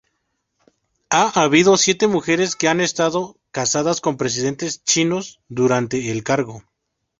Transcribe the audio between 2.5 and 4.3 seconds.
que han estado casadas con